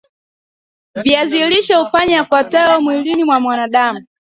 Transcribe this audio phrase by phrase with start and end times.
[1.03, 4.05] viazi lishe hufanya yafuatayo mwilini mwa mwanadam